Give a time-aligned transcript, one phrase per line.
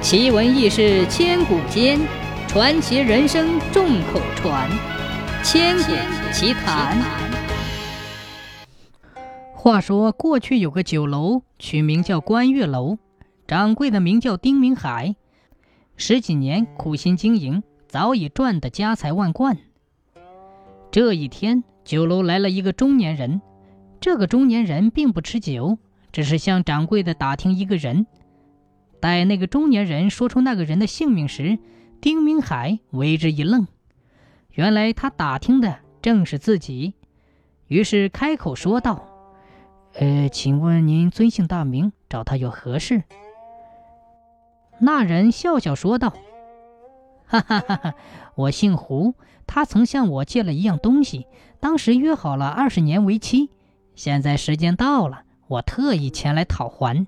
[0.00, 1.98] 奇闻异事千古间，
[2.46, 4.70] 传奇人生众口传。
[5.42, 6.96] 千古奇谈。
[9.52, 12.96] 话说过去有个酒楼，取名叫观月楼，
[13.48, 15.16] 掌柜的名叫丁明海。
[15.96, 19.58] 十几年苦心经营，早已赚得家财万贯。
[20.92, 23.42] 这一天，酒楼来了一个中年人。
[24.00, 25.76] 这个中年人并不吃酒，
[26.12, 28.06] 只是向掌柜的打听一个人。
[29.00, 31.58] 待那个中年人说出那个人的姓名时，
[32.00, 33.66] 丁明海为之一愣。
[34.50, 36.94] 原来他打听的正是自己，
[37.66, 39.08] 于是开口说道
[39.94, 41.92] ：“呃，请问您尊姓大名？
[42.08, 43.02] 找他有何事？”
[44.80, 46.14] 那人笑笑说道
[47.26, 47.94] ：“哈哈哈哈，
[48.34, 49.14] 我姓胡，
[49.46, 51.26] 他曾向我借了一样东西，
[51.60, 53.50] 当时约好了二十年为期，
[53.94, 57.06] 现在时间到了，我特意前来讨还。”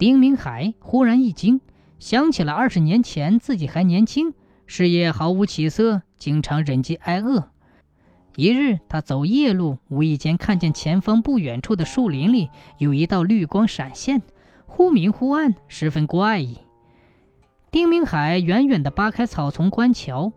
[0.00, 1.60] 丁明海忽然一惊，
[1.98, 4.32] 想起了二十年前自己还年轻，
[4.64, 7.50] 事业毫无起色，经常忍饥挨饿。
[8.34, 12.48] 一日，他走夜路，无意间看见前方不远处的树林里
[12.78, 14.22] 有一道绿光闪现，
[14.64, 16.56] 忽明忽暗，十分怪异。
[17.70, 20.32] 丁明海远远地扒开草丛观瞧，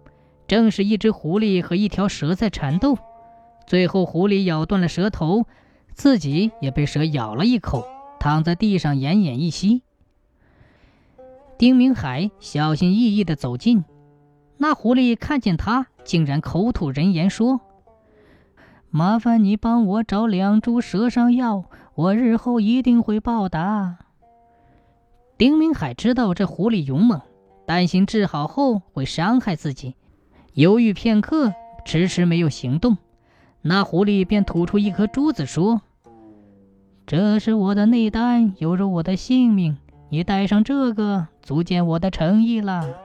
[0.45, 2.98] 正是一只狐狸和一条蛇在缠斗，
[3.66, 5.45] 最后狐狸咬断了蛇头，
[5.94, 7.88] 自己也被蛇咬了一口。
[8.24, 9.82] 躺在地上奄奄一息。
[11.58, 13.84] 丁明海小心翼翼地走近，
[14.56, 17.60] 那狐狸看见他，竟然口吐人言说
[18.90, 23.98] ：“麻烦你帮我找两株蛇伤药，我日后一定会报答。”
[25.38, 27.20] 丁明海知道这狐狸勇猛，
[27.66, 29.96] 担心治好后会伤害自己，
[30.54, 32.96] 犹豫片刻，迟迟没有行动。
[33.64, 35.82] 那狐狸便吐出一颗珠子说。
[37.06, 39.78] 这是我的内丹，犹如我的性命。
[40.09, 42.98] 你带上这个，足见我的诚意了。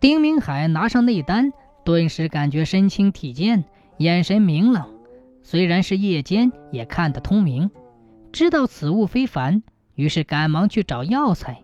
[0.00, 1.52] 丁明海拿上内丹，
[1.84, 3.64] 顿时感觉身轻体健，
[3.98, 4.88] 眼神明朗。
[5.42, 7.70] 虽然是夜间，也看得通明，
[8.32, 9.62] 知道此物非凡，
[9.94, 11.62] 于是赶忙去找药材。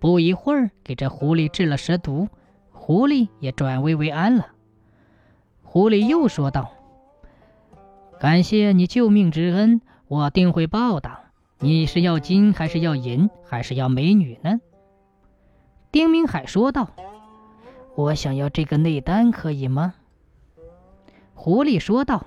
[0.00, 2.28] 不一会儿，给这狐狸治了蛇毒，
[2.72, 4.48] 狐狸也转危为安了。
[5.62, 6.72] 狐狸又说道。
[8.18, 11.20] 感谢你救命之恩，我定会报答。
[11.58, 14.58] 你是要金还是要银，还是要美女呢？
[15.92, 16.90] 丁明海说道
[17.94, 19.94] ：“我想要这个内丹，可以吗？”
[21.34, 22.24] 狐狸说道：“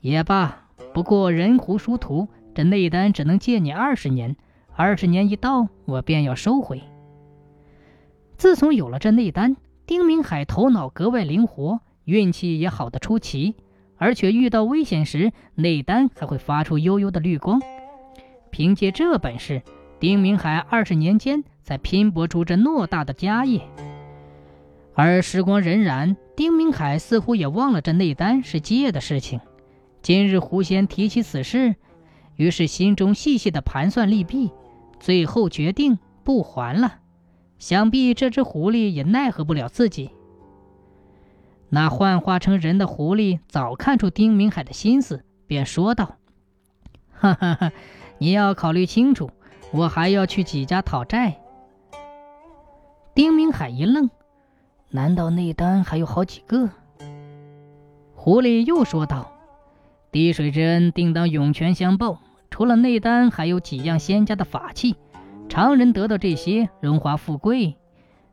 [0.00, 4.34] 也罢，不过人狐殊途，这内丹只能借你二十年。
[4.74, 6.82] 二十年一到，我便要收回。”
[8.38, 13.56] 自从有了这内丹，丁明海头脑格外灵活，运气也好得出奇。
[14.00, 17.60] 而且遇到危险时，内丹还会发出幽幽的绿光。
[18.50, 19.62] 凭借这本事，
[20.00, 23.60] 丁明海二十年间才拼搏出这偌大的家业。
[24.94, 29.38] 而时光荏苒，丁明海似乎也忘了这内丹是借的事情。
[30.00, 31.76] 今日狐仙提起此事，
[32.36, 34.50] 于是心中细细的盘算利弊，
[34.98, 37.00] 最后决定不还了。
[37.58, 40.10] 想必这只狐狸也奈何不了自己。
[41.72, 46.16] 那幻化成人的狐狸早看出丁明海的心思，便说道
[47.14, 47.72] ：“哈哈哈，
[48.18, 49.30] 你要考虑清楚，
[49.72, 51.40] 我还要去几家讨债。”
[53.14, 54.10] 丁明海一愣
[54.90, 56.70] ：“难道内丹还有好几个？”
[58.14, 59.30] 狐狸又说道
[60.10, 62.20] ：“滴水之恩，定当涌泉相报。
[62.50, 64.96] 除了内丹，还有几样仙家的法器，
[65.48, 67.76] 常人得到这些，荣华富贵。”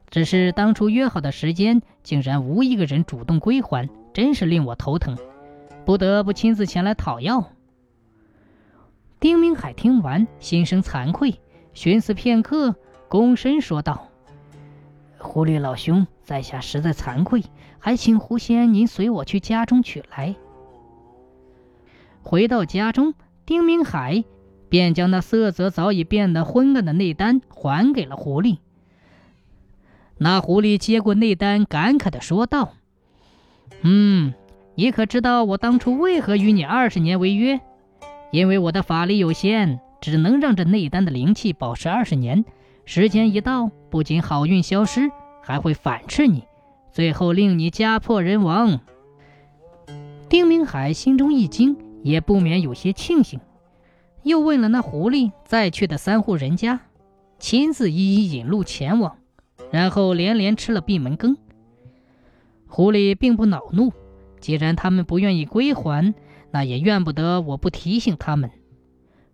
[0.10, 5.18] 只是当初约好的时间，竟然无一个人主动归还，真是令我头疼，
[5.86, 7.52] 不得不亲自前来讨要。
[9.20, 11.42] 丁明海听完，心生惭愧，
[11.74, 12.76] 寻思片刻，
[13.10, 14.08] 躬身说道
[15.18, 17.44] ：“狐狸老兄，在下实在惭愧，
[17.80, 20.36] 还请狐仙您随我去家中取来。”
[22.24, 23.14] 回到家中，
[23.46, 24.24] 丁明海
[24.70, 28.60] 便将那色泽早已变得昏暗的内丹还给了狐狸。
[30.20, 32.74] 那狐狸接过内丹，感慨地说道
[33.84, 34.34] ：“嗯，
[34.76, 37.60] 你可知道我当初为何与你二十年为约？
[38.32, 42.44] 因为我的法力有限，只能让这内丹的灵气保持二十年。
[42.86, 45.12] 时间一到，不仅好运消失，
[45.44, 46.46] 还会反噬你，
[46.92, 48.80] 最后令你家破人亡。”
[50.30, 53.40] 丁明海心中一惊，也不免有些庆幸，
[54.24, 56.82] 又问了那狐狸再去的三户人家，
[57.40, 59.16] 亲自一一引路前往。
[59.72, 61.38] 然后连连吃了闭门羹。
[62.68, 63.94] 狐狸并不恼怒，
[64.40, 66.14] 既然他们不愿意归还，
[66.52, 68.52] 那也怨不得我不提醒他们。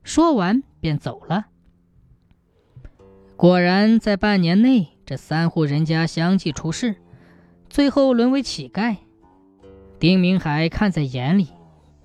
[0.04, 1.48] 说完便走了。
[3.36, 6.96] 果然，在半年内，这三户人家相继出事，
[7.70, 8.98] 最后沦为乞丐。
[10.00, 11.48] 丁明海看在眼里，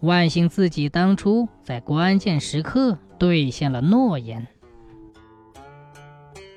[0.01, 4.47] 万幸自己当初在关键时刻兑现了诺言。